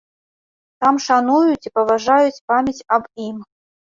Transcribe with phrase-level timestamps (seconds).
[0.85, 3.37] Там шануюць і паважаюць памяць аб ім.